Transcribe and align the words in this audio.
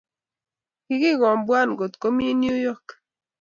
ki 0.85 0.93
ngi 0.97 1.11
komboan 1.21 1.69
kot 1.79 1.93
kemi 2.01 2.25
new 2.41 2.57
york 2.65 2.87